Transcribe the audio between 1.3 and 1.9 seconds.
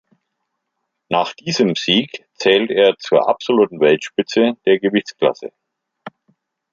diesem